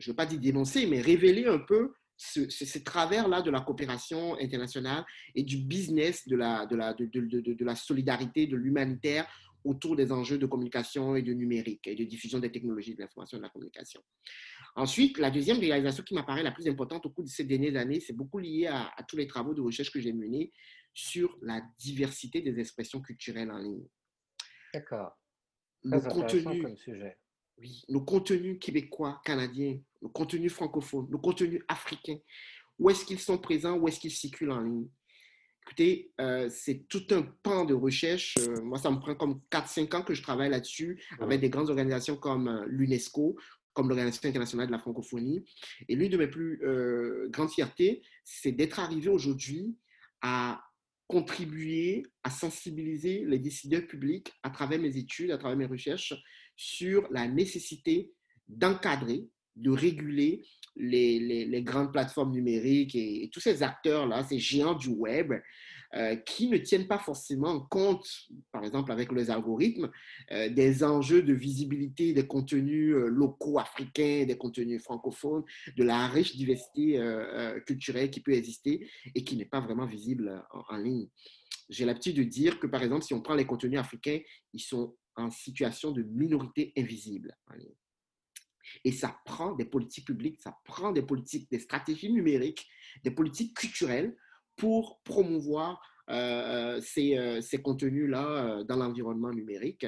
[0.00, 4.36] je ne veux pas dire dénoncer, mais révéler un peu ce, travers-là de la coopération
[4.38, 9.26] internationale et du business, de la, de la, de, de, de, la solidarité, de l'humanitaire
[9.64, 13.36] autour des enjeux de communication et de numérique et de diffusion des technologies de l'information
[13.36, 14.02] et de la communication.
[14.74, 18.00] Ensuite, la deuxième réalisation qui m'apparaît la plus importante au cours de ces dernières années,
[18.00, 20.52] c'est beaucoup lié à, tous les travaux de recherche que j'ai menés
[20.94, 23.86] sur la diversité des expressions culturelles en ligne.
[24.72, 25.12] D'accord.
[25.82, 27.18] Le contenu, comme sujet.
[27.58, 32.18] Oui, nos contenus québécois, canadiens, nos contenus francophones, nos contenus africains,
[32.78, 34.88] où est-ce qu'ils sont présents, où est-ce qu'ils circulent en ligne?
[35.66, 38.36] Écoutez, euh, c'est tout un pan de recherche.
[38.38, 41.68] Euh, moi, ça me prend comme 4-5 ans que je travaille là-dessus avec des grandes
[41.68, 43.36] organisations comme euh, l'UNESCO,
[43.72, 45.44] comme l'Organisation internationale de la francophonie.
[45.88, 46.60] Et l'une de mes plus
[47.28, 49.76] grandes fiertés, c'est d'être arrivé aujourd'hui
[50.22, 50.60] à
[51.06, 56.14] contribuer à sensibiliser les décideurs publics à travers mes études, à travers mes recherches,
[56.56, 58.12] sur la nécessité
[58.48, 59.28] d'encadrer,
[59.60, 60.42] de réguler
[60.76, 65.32] les, les, grandes plateformes numériques et, tous ces acteurs-là, ces géants du web,
[65.94, 68.08] euh, qui ne tiennent pas forcément compte,
[68.52, 69.90] par exemple avec les algorithmes,
[70.30, 75.42] euh, des enjeux de visibilité des contenus euh, locaux africains, des contenus francophones,
[75.76, 77.00] de la riche diversité
[77.66, 81.08] culturelle qui peut exister et qui n'est pas vraiment visible en ligne.
[81.68, 84.20] J'ai l'habitude de dire que, par exemple, si on prend les contenus africains,
[84.52, 87.36] ils sont en situation de minorité invisible.
[88.84, 92.68] Et ça prend des politiques publiques, ça prend des politiques, des stratégies numériques,
[93.04, 94.16] des politiques culturelles
[94.56, 95.80] pour promouvoir
[96.80, 99.86] ces, euh, ces contenus-là euh, dans l'environnement numérique.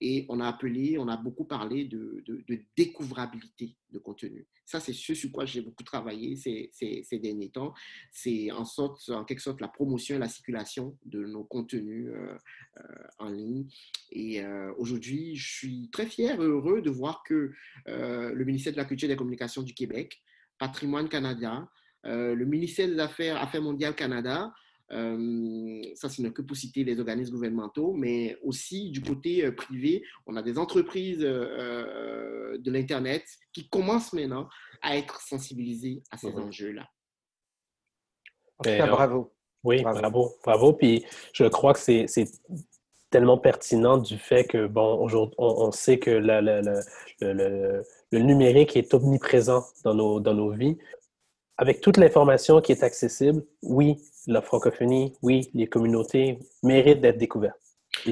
[0.00, 4.46] Et on a appelé, on a beaucoup parlé de, de, découvrabilité de contenu.
[4.64, 7.74] Ça, c'est ce sur quoi j'ai beaucoup travaillé ces, ces, ces derniers temps.
[8.12, 12.10] C'est en, sorte, en quelque sorte la promotion et la circulation de nos contenus
[13.18, 13.66] en ligne.
[14.10, 14.42] Et
[14.78, 17.52] aujourd'hui, je suis très fier et heureux de voir que
[17.86, 20.22] le ministère de la Culture et des Communications du Québec,
[20.58, 21.68] Patrimoine Canada,
[22.04, 24.50] le ministère des Affaires, Affaires mondiales Canada,
[24.94, 29.52] euh, ça, ce n'est que pour citer les organismes gouvernementaux, mais aussi du côté euh,
[29.52, 34.48] privé, on a des entreprises euh, de l'Internet qui commencent maintenant
[34.82, 36.44] à être sensibilisées à ces mhm.
[36.44, 36.88] enjeux-là.
[38.86, 39.32] bravo.
[39.64, 40.34] Oui, bravo.
[40.44, 40.72] bravo.
[40.74, 42.06] Puis je crois que c'est
[43.10, 46.40] tellement pertinent du fait que, bon, aujourd'hui, on, sait que le,
[47.20, 50.76] le, le, numérique est omniprésent dans nos, dans nos vies.
[51.56, 57.60] Avec toute l'information qui est accessible, oui, la francophonie, oui, les communautés méritent d'être découvertes.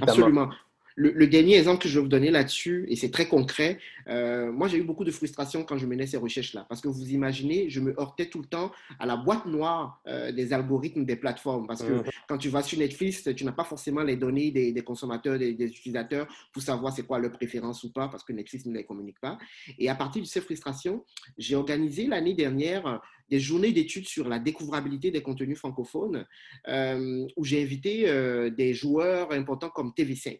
[0.00, 0.50] Absolument.
[0.96, 3.78] Le, dernier exemple que je vais vous donner là-dessus, et c'est très concret,
[4.08, 7.10] euh, moi j'ai eu beaucoup de frustration quand je menais ces recherches-là, parce que vous
[7.10, 11.16] imaginez, je me heurtais tout le temps à la boîte noire euh, des algorithmes des
[11.16, 12.04] plateformes, parce que mhm.
[12.28, 15.66] quand tu vas sur Netflix, tu n'as pas forcément les données des, consommateurs, des, des,
[15.66, 19.20] utilisateurs, pour savoir c'est quoi leur préférence ou pas, parce que Netflix ne les communique
[19.20, 19.38] pas.
[19.78, 21.04] Et à partir de ces frustrations,
[21.38, 23.00] j'ai organisé l'année dernière
[23.30, 26.26] des journées d'études sur la découvrabilité des contenus francophones,
[26.68, 30.38] euh, où j'ai invité des joueurs importants comme TV5.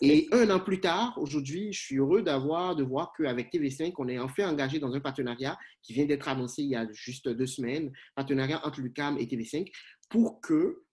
[0.00, 4.18] Et un an plus tard, aujourd'hui, je suis heureux de voir qu'avec TV5, on est
[4.18, 7.92] enfin engagé dans un partenariat qui vient d'être annoncé il y a juste deux semaines,
[8.16, 9.70] partenariat entre l'UCAM et TV5,
[10.10, 10.84] pour que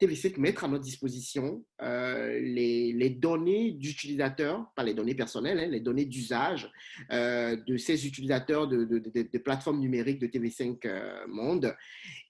[0.00, 5.80] TV5 mette à notre disposition euh, les, données d'utilisateurs, pas les données personnelles, hein, les
[5.80, 6.70] données d'usage
[7.12, 11.76] euh, de ces utilisateurs de, plateformes numériques de TV5 euh, Monde.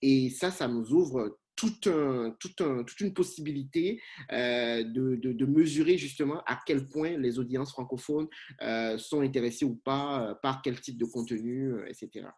[0.03, 4.01] Et ça, ça nous ouvre toute, un, un, toute une possibilité
[4.33, 8.29] euh, de, de, mesurer justement à quel point les audiences francophones
[8.63, 12.29] euh, sont intéressées ou pas euh, par quel type de contenu, etc.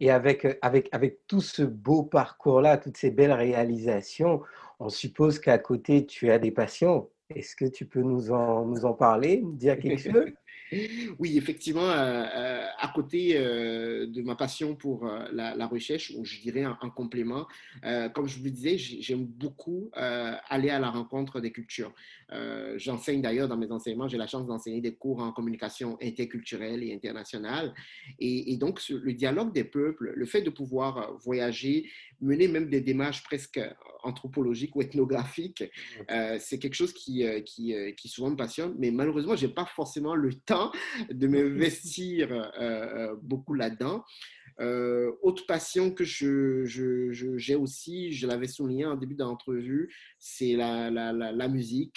[0.00, 4.42] Et avec, avec, avec tout ce beau parcours-là, toutes ces belles réalisations,
[4.78, 7.08] on suppose qu'à côté, tu as des passions.
[7.30, 10.30] Est-ce que tu peux nous en, nous en parler, nous dire quelque chose?
[11.18, 16.40] Oui, effectivement, euh, euh, à côté euh, de ma passion pour la, recherche, ou je
[16.40, 17.46] dirais en, complément,
[18.14, 21.92] comme je vous le disais, j'aime beaucoup aller à la rencontre des cultures.
[22.76, 26.94] J'enseigne d'ailleurs dans mes enseignements, j'ai la chance d'enseigner des cours en communication interculturelle et
[26.94, 27.74] internationale.
[28.18, 32.80] Et, et, donc, le dialogue des peuples, le fait de pouvoir voyager, mener même des
[32.80, 33.60] démarches presque
[34.02, 35.64] anthropologiques ou ethnographiques,
[36.38, 38.74] c'est quelque chose qui, qui, qui souvent me passionne.
[38.78, 40.55] Mais malheureusement, je n'ai pas forcément le temps
[41.10, 44.04] de m'investir euh, euh, beaucoup là-dedans.
[44.60, 50.90] Euh, autre passion que j'ai je, aussi, je l'avais souligné en début d'entrevue, c'est la,
[50.90, 51.96] la, la, musique.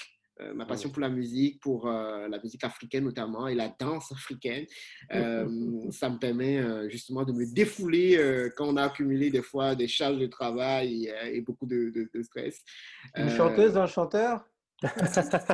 [0.56, 4.66] ma passion pour la musique, pour la musique africaine notamment et la danse africaine.
[5.92, 10.20] ça me permet justement de me défouler quand on a accumulé des fois des charges
[10.20, 12.62] de travail et, beaucoup de, de stress.
[13.16, 14.46] Une chanteuse, un chanteur?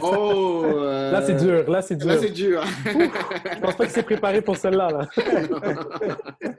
[0.02, 1.70] Oh euh, Là, c'est dur.
[1.70, 2.08] Là, c'est dur.
[2.08, 2.64] Là, c'est dur.
[2.86, 4.90] je pense pas qu'il s'est préparé pour celle-là.
[4.90, 5.10] Là.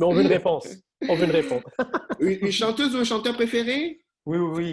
[0.00, 0.68] Mais on veut une réponse.
[1.08, 1.62] On veut une réponse.
[2.20, 4.00] une, chanteuse ou un chanteur préféré?
[4.26, 4.72] Oui, oui, oui.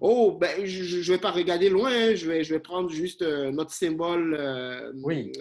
[0.00, 1.90] Oh, ben, je ne vais pas regarder loin.
[1.90, 2.14] Hein.
[2.14, 5.32] Je, vais, je vais prendre juste euh, notre symbole euh, oui.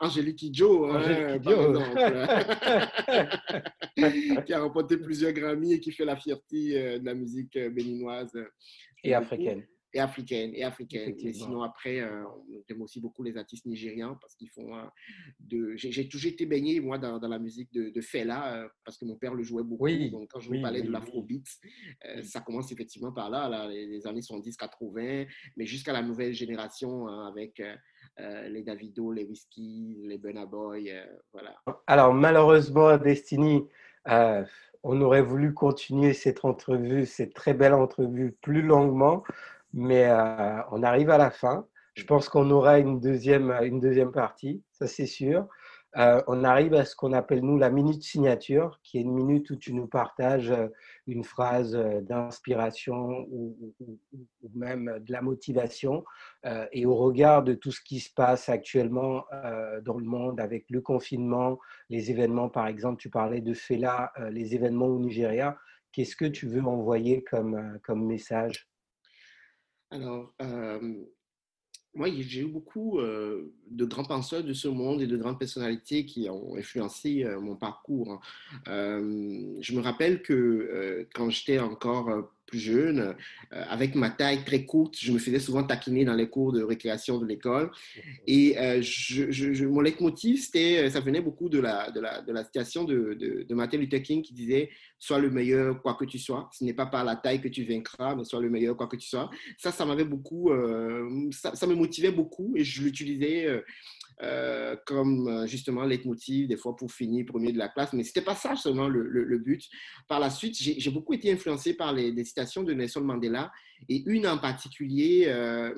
[0.00, 1.38] Angélique Kidjo, hein,
[4.44, 8.32] qui a remporté plusieurs Grammy et qui fait la fierté de la musique béninoise.
[9.04, 11.14] Et africaine et africaine et africaine.
[11.22, 12.24] Mais sinon, après, euh,
[12.68, 14.82] j'aime aussi beaucoup les artistes nigérians parce qu'ils font euh,
[15.38, 15.74] de.
[15.76, 19.04] J'ai toujours été baigné, moi, dans, dans la musique de, de Fela euh, parce que
[19.04, 19.84] mon père le jouait beaucoup.
[19.84, 21.46] Oui, Donc, quand je vous parlais de l'afrobeat,
[22.24, 27.28] ça commence effectivement par là, là les, années 70-80, mais jusqu'à la nouvelle génération hein,
[27.28, 27.62] avec.
[28.18, 30.92] les Davido, les Whisky, les Burna Boy,
[31.32, 31.56] voilà.
[31.86, 33.62] Alors malheureusement, Destiny,
[34.84, 39.24] on aurait voulu continuer cette entrevue, cette très belle entrevue plus longuement,
[39.74, 41.66] mais euh, on arrive à la fin.
[41.94, 45.46] Je pense qu'on aura une deuxième, une deuxième partie, ça c'est sûr.
[45.96, 49.48] Euh, on arrive à ce qu'on appelle nous la minute signature, qui est une minute
[49.50, 50.66] où tu nous partages euh,
[51.06, 53.72] une phrase d'inspiration ou,
[54.54, 56.04] même de la motivation.
[56.72, 59.24] et au regard de tout ce qui se passe actuellement
[59.82, 61.58] dans le monde avec le confinement,
[61.90, 65.58] les événements, par exemple, tu parlais de Fela, les événements au Nigeria,
[65.92, 68.68] qu'est-ce que tu veux envoyer comme, comme message?
[69.94, 71.04] Alors, euh,
[71.94, 76.04] moi, j'ai eu beaucoup euh, de grands penseurs de ce monde et de grandes personnalités
[76.04, 78.20] qui ont influencé euh, mon parcours.
[78.66, 79.00] Hein.
[79.60, 83.14] je me rappelle que quand j'étais encore plus jeune,
[83.52, 86.62] euh, avec ma taille très courte, je me faisais souvent taquiner dans les cours de
[86.62, 87.70] récréation de l'école.
[88.26, 88.82] Et euh,
[89.68, 93.14] mon leitmotiv, euh, ça venait beaucoup de la, de de la citation de,
[93.48, 96.48] de, Martin Luther King qui disait Sois le meilleur, quoi que tu sois.
[96.52, 98.96] Ce n'est pas par la taille que tu vaincras, mais sois le meilleur, quoi que
[98.96, 99.30] tu sois.
[99.58, 100.50] Ça, ça m'avait beaucoup,
[101.30, 103.62] ça, me motivait beaucoup et je l'utilisais
[104.22, 107.92] euh, comme euh, justement leitmotiv, des fois pour finir premier de la classe.
[107.92, 109.68] Mais ce n'était pas ça seulement le, but.
[110.08, 113.50] Par la suite, j'ai beaucoup été influencé par les, citations de Nelson Mandela
[113.88, 115.74] et une en particulier euh,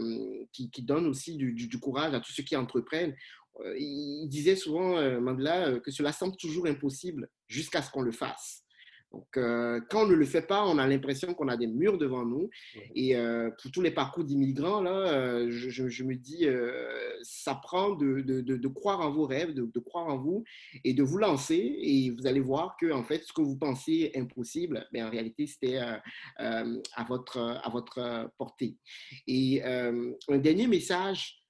[0.52, 3.14] qui, donne aussi du, courage à tous ceux qui entreprennent.
[3.78, 8.65] il disait souvent, Mandela, que cela semble toujours impossible jusqu'à ce qu'on le fasse.
[9.12, 11.96] Donc, euh, quand on ne le fait pas, on a l'impression qu'on a des murs
[11.96, 12.50] devant nous.
[12.94, 16.46] Et euh, pour tous les parcours d'immigrants, là, euh, je, me dis,
[17.22, 20.44] ça prend de, de, croire en vos rêves, de, croire en vous
[20.84, 21.76] et de vous lancer.
[21.80, 25.46] Et vous allez voir que, en fait, ce que vous pensez impossible, mais en réalité,
[25.46, 28.76] c'était à, votre, à votre portée.
[29.26, 31.42] Et un dernier message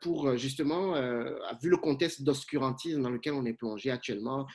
[0.00, 0.94] pour justement,
[1.62, 4.46] vu le contexte d'obscurantisme dans lequel on est plongé actuellement,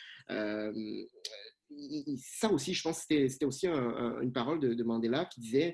[2.18, 5.74] ça aussi, je pense c'était aussi une parole de, Mandela qui disait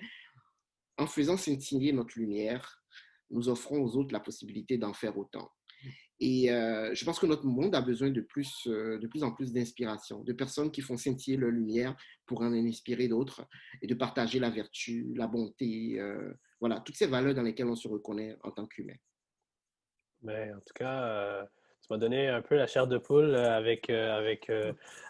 [0.98, 2.82] En faisant scintiller notre lumière,
[3.30, 5.52] nous offrons aux autres la possibilité d'en faire autant.
[6.20, 10.24] Et je pense que notre monde a besoin de plus, de plus en plus d'inspiration,
[10.24, 13.48] de personnes qui font scintiller leur lumière pour en inspirer d'autres
[13.82, 16.00] et de partager la vertu, la bonté,
[16.60, 18.98] voilà, toutes ces valeurs dans lesquelles on se reconnaît en tant qu'humain.
[20.22, 21.50] Mais ben, en tout cas,
[21.92, 24.52] m'as donné un peu la chair de poule avec, avec,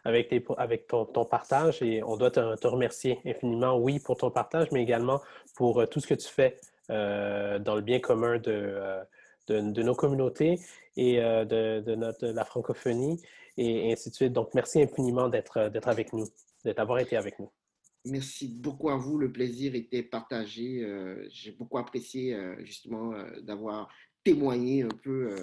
[0.04, 4.32] avec, avec ton, ton, partage et on doit te, te, remercier infiniment, oui, pour ton
[4.32, 5.22] partage, mais également
[5.56, 6.60] pour tout ce que tu fais
[6.90, 9.02] dans le bien commun de
[9.48, 10.60] de, nos communautés
[10.98, 13.22] et euh, de, notre, la francophonie
[13.58, 14.34] et, ainsi de suite.
[14.34, 16.28] Donc, merci infiniment d'être avec nous,
[16.64, 17.50] d'avoir été avec nous.
[18.06, 19.18] Merci beaucoup à vous.
[19.20, 20.84] Le plaisir était partagé.
[20.84, 23.90] Euh, j'ai beaucoup apprécié euh, justement d'avoir
[24.24, 25.36] témoigné un peu,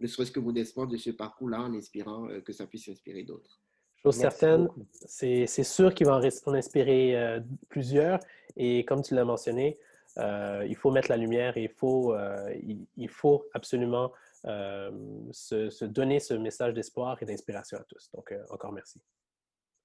[0.00, 3.60] ne serait-ce que modestement, de ce parcours-là en espérant que ça puisse inspirer d'autres.
[4.02, 4.68] Chose certaine,
[5.06, 8.20] c'est sûr qu'il va en, en inspirer plusieurs.
[8.56, 9.78] Et comme tu l'as mentionné,
[10.18, 12.52] euh, il faut mettre la lumière et il faut, euh,
[12.96, 14.12] il, faut absolument
[14.46, 14.90] euh,
[15.30, 18.10] se, donner ce message d'espoir et d'inspiration à tous.
[18.12, 19.00] Donc, encore merci.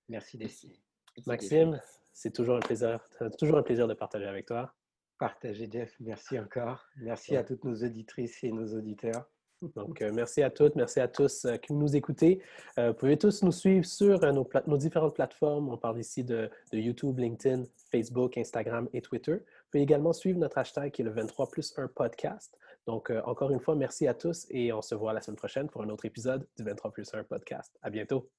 [0.09, 0.81] Merci, Desi.
[1.27, 1.79] Maxime,
[2.11, 2.99] c'est toujours un plaisir,
[3.37, 4.73] toujours un plaisir de partager avec toi.
[5.19, 5.95] Partager, Jeff.
[5.99, 6.85] Merci encore.
[6.97, 9.29] Merci à toutes nos auditrices et nos auditeurs.
[9.77, 12.41] Donc, merci à toutes, merci à tous qui nous écoutez.
[12.75, 15.69] vous pouvez tous nous suivre sur nos, nos, différentes plateformes.
[15.69, 19.37] On parle ici de, de, YouTube, LinkedIn, Facebook, Instagram et Twitter
[19.73, 22.57] pouvez également suivre notre hashtag qui est le 23 plus 1 podcast.
[22.85, 25.67] Donc, euh, encore une fois, merci à tous et on se voit la semaine prochaine
[25.67, 27.75] pour un autre épisode du 23 plus 1 podcast.
[27.81, 28.29] À bientôt.